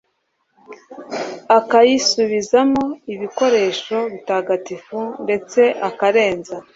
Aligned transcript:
akayisubizamo 1.57 2.83
ibikoresho 3.13 3.97
bitagatifu 4.11 4.97
ndetse 5.23 5.61
akarenza 5.89 6.55